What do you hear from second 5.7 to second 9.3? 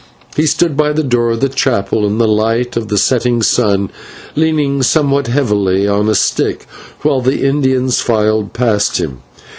on a stick, while the Indians filed past him.